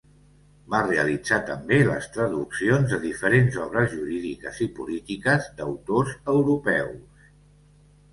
Va 0.73 0.77
realitzar 0.85 1.37
també 1.49 1.75
les 1.89 2.07
traduccions 2.15 2.89
de 2.93 2.99
diferents 3.03 3.57
obres 3.65 3.91
jurídiques 3.97 4.63
i 4.67 4.69
polítiques 4.79 5.51
d'autors 5.61 6.17
europeus. 6.37 7.29